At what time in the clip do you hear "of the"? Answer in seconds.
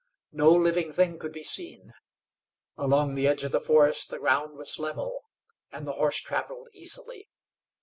3.43-3.61